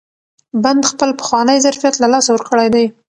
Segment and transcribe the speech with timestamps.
[0.63, 2.85] بند خپل پخوانی ظرفیت له لاسه ورکړی دی.